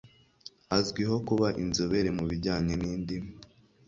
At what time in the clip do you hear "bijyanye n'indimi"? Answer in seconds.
2.29-3.29